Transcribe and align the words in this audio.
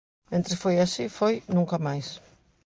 Mentres 0.31 0.59
foi 0.63 0.75
así, 0.79 1.05
foi 1.17 1.33
Nunca 1.55 1.77
Máis. 1.85 2.07